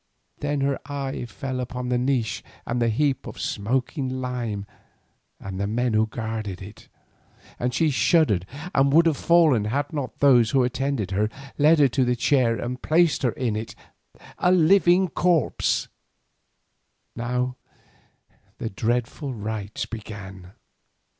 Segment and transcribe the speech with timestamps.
[0.39, 4.65] Then her eye fell upon the niche and the heap of smoking lime
[5.39, 6.87] and the men who guarded it,
[7.59, 11.29] and she shuddered and would have fallen had not those who attended her
[11.59, 15.87] led her to the chair and placed her in it—a living corpse.
[17.15, 17.57] Now
[18.57, 20.53] the dreadful rites began.